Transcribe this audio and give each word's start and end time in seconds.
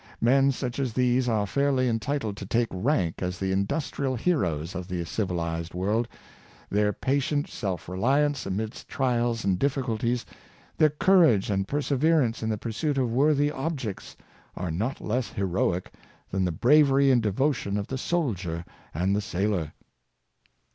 Men 0.19 0.51
such 0.51 0.79
as 0.79 0.93
these 0.93 1.29
are 1.29 1.45
fairly 1.45 1.87
entitled 1.87 2.35
to 2.37 2.45
take 2.47 2.69
rank 2.71 3.21
as 3.21 3.37
the 3.37 3.51
Industrial 3.51 4.15
Heroes 4.15 4.73
of 4.73 4.87
the 4.87 5.05
civilized 5.05 5.75
world. 5.75 6.07
Their 6.71 6.91
pa 6.91 7.19
tient 7.19 7.47
self 7.47 7.87
reliance 7.87 8.47
amidst 8.47 8.87
trials 8.87 9.45
and 9.45 9.59
difficulties, 9.59 10.25
their 10.75 10.89
cour 10.89 11.23
age 11.25 11.51
and 11.51 11.67
perseverance 11.67 12.41
in 12.41 12.49
the 12.49 12.57
pursuit 12.57 12.97
of 12.97 13.13
worthy 13.13 13.51
objects, 13.51 14.17
are 14.57 14.71
not 14.71 15.01
less 15.01 15.29
heroic 15.29 15.93
than 16.31 16.45
the 16.45 16.51
bravery 16.51 17.11
and 17.11 17.21
devotion 17.21 17.77
of 17.77 17.85
the 17.85 17.97
soldier 17.99 18.65
and 18.95 19.15
the 19.15 19.21
sailor. 19.21 19.71